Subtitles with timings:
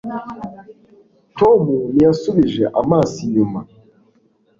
[1.37, 1.63] tom
[1.93, 3.59] ntiyasubije amaso inyuma